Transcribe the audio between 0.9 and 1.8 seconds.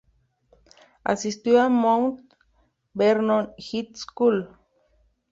Asistió a